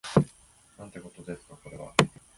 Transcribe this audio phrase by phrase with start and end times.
[0.79, 1.93] なんてことですかこれは